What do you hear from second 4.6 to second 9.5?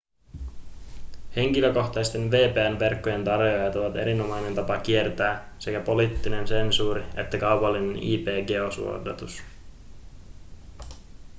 kiertää sekä poliittinen sensuuri että kaupallinen ip-geosuodatus